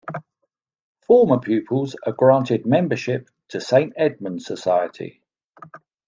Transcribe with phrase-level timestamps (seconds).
[1.05, 5.21] Former pupils are granted membership to Saint Edmund's Society.